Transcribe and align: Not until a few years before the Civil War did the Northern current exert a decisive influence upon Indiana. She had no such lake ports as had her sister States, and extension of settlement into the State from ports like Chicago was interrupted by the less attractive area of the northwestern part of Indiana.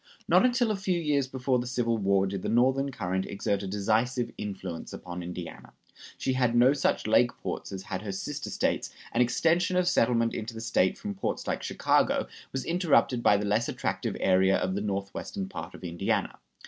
Not 0.27 0.43
until 0.43 0.71
a 0.71 0.75
few 0.75 0.99
years 0.99 1.27
before 1.27 1.59
the 1.59 1.67
Civil 1.67 1.95
War 1.99 2.25
did 2.25 2.41
the 2.41 2.49
Northern 2.49 2.89
current 2.91 3.27
exert 3.27 3.61
a 3.61 3.67
decisive 3.67 4.31
influence 4.35 4.93
upon 4.93 5.21
Indiana. 5.21 5.73
She 6.17 6.33
had 6.33 6.55
no 6.55 6.73
such 6.73 7.05
lake 7.05 7.37
ports 7.37 7.71
as 7.71 7.83
had 7.83 8.01
her 8.01 8.11
sister 8.11 8.49
States, 8.49 8.89
and 9.11 9.21
extension 9.21 9.77
of 9.77 9.87
settlement 9.87 10.33
into 10.33 10.55
the 10.55 10.59
State 10.61 10.97
from 10.97 11.13
ports 11.13 11.45
like 11.45 11.61
Chicago 11.61 12.25
was 12.51 12.65
interrupted 12.65 13.21
by 13.21 13.37
the 13.37 13.45
less 13.45 13.69
attractive 13.69 14.17
area 14.19 14.57
of 14.57 14.73
the 14.73 14.81
northwestern 14.81 15.47
part 15.47 15.75
of 15.75 15.83
Indiana. 15.83 16.39